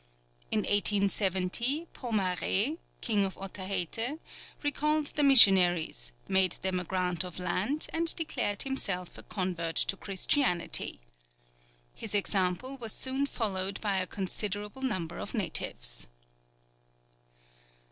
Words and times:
In 0.49 0.61
1817, 0.61 1.85
Pomaré, 1.93 2.79
king 3.01 3.23
of 3.23 3.37
Otaheite, 3.37 4.17
recalled 4.63 5.05
the 5.13 5.21
missionaries, 5.21 6.11
made 6.27 6.53
them 6.63 6.79
a 6.79 6.83
grant 6.83 7.23
of 7.23 7.37
land, 7.37 7.85
and 7.93 8.15
declared 8.15 8.63
himself 8.63 9.15
a 9.19 9.21
convert 9.21 9.75
to 9.75 9.95
Christianity. 9.95 11.01
His 11.93 12.15
example 12.15 12.77
was 12.77 12.93
soon 12.93 13.27
followed 13.27 13.79
by 13.79 13.97
a 13.99 14.07
considerable 14.07 14.81
number 14.81 15.19
of 15.19 15.35
natives. 15.35 16.07